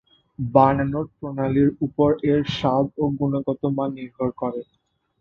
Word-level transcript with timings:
বানানোর 0.39 1.05
প্রণালীর 1.15 1.69
উপর 1.85 2.09
এর 2.31 2.41
স্বাদ 2.55 2.85
ও 2.97 3.13
গুণগত 3.17 3.61
মান 3.77 3.89
নির্ভর 3.97 4.29
করে। 4.41 4.61